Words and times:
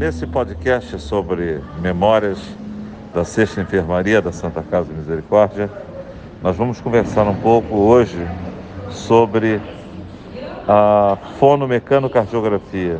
Nesse 0.00 0.26
podcast 0.26 0.98
sobre 0.98 1.60
memórias 1.78 2.38
da 3.12 3.22
Sexta 3.22 3.60
Enfermaria 3.60 4.22
da 4.22 4.32
Santa 4.32 4.62
Casa 4.62 4.90
Misericórdia, 4.90 5.68
nós 6.42 6.56
vamos 6.56 6.80
conversar 6.80 7.24
um 7.24 7.34
pouco 7.34 7.76
hoje 7.76 8.16
sobre 8.88 9.60
a 10.66 11.18
fonomecanocardiografia, 11.38 12.98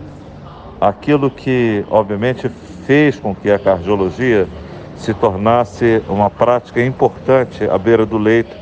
aquilo 0.78 1.30
que 1.30 1.86
obviamente 1.90 2.50
fez 2.84 3.18
com 3.18 3.34
que 3.34 3.50
a 3.50 3.58
cardiologia 3.58 4.46
se 4.94 5.14
tornasse 5.14 6.02
uma 6.06 6.28
prática 6.28 6.84
importante 6.84 7.64
à 7.64 7.78
beira 7.78 8.04
do 8.04 8.18
leito, 8.18 8.54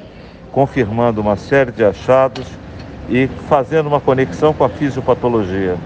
confirmando 0.52 1.20
uma 1.20 1.34
série 1.34 1.72
de 1.72 1.84
achados 1.84 2.46
e 3.08 3.26
fazendo 3.48 3.88
uma 3.88 4.00
conexão 4.00 4.54
com 4.54 4.62
a 4.62 4.68
fisiopatologia. 4.68 5.76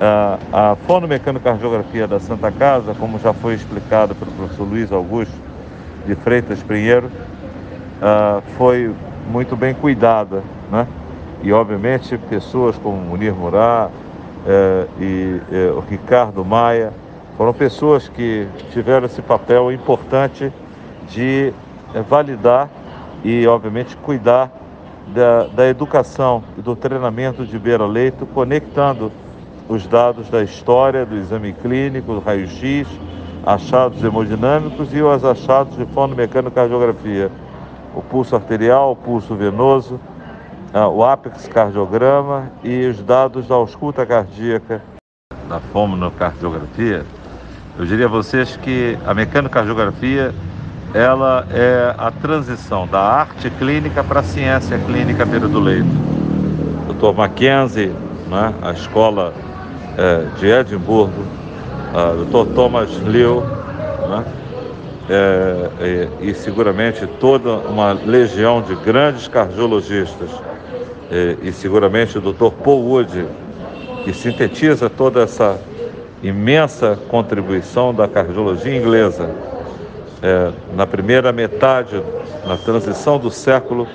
A, 0.00 0.38
a 0.52 0.76
fonomecanocardiografia 0.86 2.06
da 2.06 2.20
Santa 2.20 2.52
Casa, 2.52 2.94
como 2.94 3.18
já 3.18 3.32
foi 3.32 3.54
explicado 3.54 4.14
pelo 4.14 4.30
professor 4.30 4.64
Luiz 4.64 4.92
Augusto 4.92 5.34
de 6.06 6.14
Freitas 6.14 6.62
Pinheiro, 6.62 7.10
foi 8.56 8.94
muito 9.28 9.56
bem 9.56 9.74
cuidada, 9.74 10.42
né? 10.70 10.86
E 11.42 11.52
obviamente 11.52 12.16
pessoas 12.16 12.76
como 12.76 12.96
Munir 12.96 13.34
Murá 13.34 13.88
uh, 13.88 15.02
e 15.02 15.40
uh, 15.50 15.78
o 15.78 15.80
Ricardo 15.80 16.44
Maia 16.44 16.92
foram 17.36 17.52
pessoas 17.52 18.08
que 18.08 18.48
tiveram 18.72 19.06
esse 19.06 19.22
papel 19.22 19.70
importante 19.70 20.52
de 21.08 21.52
eh, 21.94 22.00
validar 22.02 22.68
e 23.22 23.46
obviamente 23.46 23.96
cuidar 23.98 24.50
da, 25.14 25.44
da 25.44 25.68
educação 25.68 26.42
e 26.58 26.60
do 26.60 26.74
treinamento 26.74 27.46
de 27.46 27.56
beira-leito, 27.56 28.26
conectando 28.26 29.12
os 29.68 29.86
dados 29.86 30.28
da 30.30 30.42
história, 30.42 31.04
do 31.04 31.14
exame 31.16 31.52
clínico, 31.52 32.14
do 32.14 32.20
raio-x, 32.20 32.88
achados 33.44 34.02
hemodinâmicos 34.02 34.92
e 34.94 35.02
os 35.02 35.24
achados 35.24 35.76
de 35.76 35.84
fonomecanocardiografia, 35.86 37.30
o 37.94 38.02
pulso 38.02 38.34
arterial, 38.34 38.92
o 38.92 38.96
pulso 38.96 39.34
venoso, 39.34 40.00
ah, 40.72 40.88
o 40.88 41.04
apex 41.04 41.46
cardiograma 41.48 42.50
e 42.62 42.86
os 42.86 43.02
dados 43.02 43.46
da 43.46 43.54
ausculta 43.54 44.04
cardíaca. 44.06 44.82
Da 45.48 45.60
fonocardiografia, 45.60 47.04
eu 47.78 47.86
diria 47.86 48.06
a 48.06 48.08
vocês 48.08 48.56
que 48.56 48.98
a 49.06 49.14
mecanocardiografia 49.14 50.34
ela 50.94 51.46
é 51.50 51.94
a 51.98 52.10
transição 52.10 52.86
da 52.86 53.00
arte 53.00 53.50
clínica 53.50 54.02
para 54.02 54.20
a 54.20 54.22
ciência 54.22 54.78
clínica 54.78 55.24
beira 55.24 55.46
do 55.46 55.60
leito. 55.60 55.86
Dr. 56.88 57.14
Mackenzie, 57.14 57.92
né, 58.28 58.54
a 58.62 58.72
escola 58.72 59.34
é, 59.98 60.38
de 60.38 60.46
Edimburgo, 60.46 61.22
uh, 61.92 62.24
Dr. 62.24 62.54
Thomas 62.54 62.88
Liu, 63.04 63.40
né? 63.40 64.24
é, 65.10 66.08
e, 66.22 66.30
e, 66.30 66.34
seguramente 66.34 67.04
toda 67.18 67.54
uma 67.54 67.92
legião 67.92 68.62
de 68.62 68.76
grandes 68.76 69.26
cardiologistas, 69.26 70.30
é, 71.10 71.36
e 71.42 71.52
seguramente 71.52 72.16
o 72.16 72.20
Dr. 72.20 72.50
Paul 72.62 72.84
Wood, 72.84 73.26
que 74.04 74.12
sintetiza 74.12 74.88
toda 74.88 75.22
essa 75.22 75.58
imensa 76.22 76.96
contribuição 77.08 77.92
da 77.92 78.06
cardiologia 78.06 78.76
inglesa 78.76 79.30
é, 80.22 80.52
na 80.76 80.86
primeira 80.86 81.32
metade, 81.32 82.00
na 82.46 82.56
transição 82.56 83.18
do 83.18 83.30
século 83.30 83.86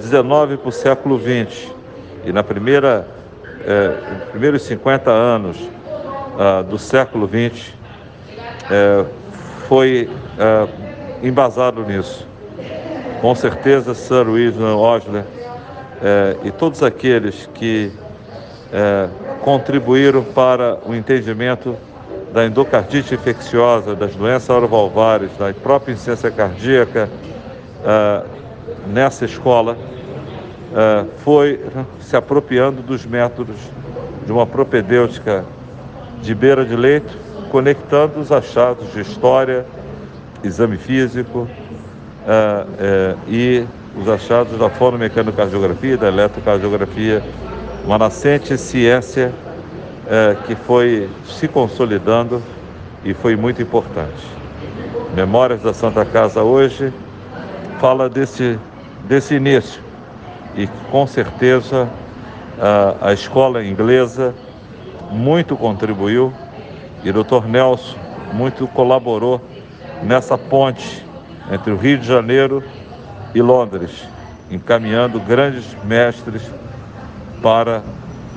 XIX 0.00 0.52
é, 0.52 0.56
para 0.56 0.68
o 0.68 0.72
século 0.72 1.18
XX, 1.18 1.72
e 2.26 2.32
na 2.32 2.42
primeira 2.42 3.06
é, 3.66 4.30
primeiros 4.30 4.62
50 4.62 5.10
anos 5.10 5.56
ah, 6.38 6.62
do 6.62 6.78
século 6.78 7.28
XX 7.28 7.72
é, 8.70 9.04
foi 9.68 10.10
é, 10.38 11.26
embasado 11.26 11.82
nisso. 11.84 12.26
Com 13.20 13.34
certeza, 13.34 13.94
Sir 13.94 14.28
William 14.28 14.76
Osler 14.76 15.24
é, 16.02 16.36
e 16.44 16.50
todos 16.50 16.82
aqueles 16.82 17.48
que 17.54 17.92
é, 18.72 19.08
contribuíram 19.42 20.22
para 20.22 20.78
o 20.84 20.94
entendimento 20.94 21.76
da 22.32 22.44
endocardite 22.44 23.14
infecciosa, 23.14 23.94
das 23.94 24.16
doenças 24.16 24.50
orovalvares, 24.50 25.30
da 25.38 25.54
própria 25.54 25.92
insuficiência 25.92 26.32
cardíaca 26.32 27.08
nessa 28.88 29.24
escola, 29.24 29.76
uh, 30.74 31.08
foi 31.24 31.60
se 32.00 32.16
apropriando 32.16 32.82
dos 32.82 33.06
métodos 33.06 33.56
de 34.26 34.32
uma 34.32 34.46
propedêutica 34.46 35.44
de 36.20 36.34
beira 36.34 36.64
de 36.64 36.74
leito, 36.74 37.16
conectando 37.50 38.18
os 38.18 38.32
achados 38.32 38.92
de 38.92 39.00
história, 39.00 39.64
exame 40.42 40.76
físico 40.76 41.40
uh, 41.40 41.46
uh, 41.46 43.18
e 43.28 43.64
os 43.96 44.08
achados 44.08 44.58
da 44.58 44.68
fonomecanocardiografia, 44.68 45.96
da 45.96 46.08
eletrocardiografia, 46.08 47.22
uma 47.84 47.96
nascente 47.96 48.58
ciência 48.58 49.32
que 50.46 50.54
foi 50.54 51.08
se 51.26 51.46
consolidando 51.48 52.42
e 53.04 53.14
foi 53.14 53.36
muito 53.36 53.62
importante. 53.62 54.26
Memórias 55.14 55.62
da 55.62 55.72
Santa 55.72 56.04
Casa 56.04 56.42
hoje 56.42 56.92
fala 57.80 58.08
desse, 58.08 58.58
desse 59.06 59.34
início 59.34 59.83
e 60.56 60.66
com 60.90 61.06
certeza 61.06 61.88
a, 62.60 63.08
a 63.08 63.12
escola 63.12 63.64
inglesa 63.64 64.34
muito 65.10 65.56
contribuiu 65.56 66.32
e 67.02 67.10
o 67.10 67.24
Dr. 67.24 67.46
Nelson 67.46 67.96
muito 68.32 68.66
colaborou 68.68 69.40
nessa 70.02 70.36
ponte 70.36 71.04
entre 71.50 71.72
o 71.72 71.76
Rio 71.76 71.98
de 71.98 72.06
Janeiro 72.06 72.62
e 73.34 73.42
Londres, 73.42 74.08
encaminhando 74.50 75.20
grandes 75.20 75.76
mestres 75.84 76.42
para 77.42 77.82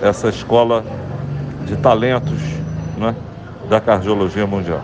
essa 0.01 0.29
escola 0.29 0.83
de 1.65 1.77
talentos 1.77 2.39
né, 2.97 3.15
da 3.69 3.79
cardiologia 3.79 4.45
mundial. 4.45 4.81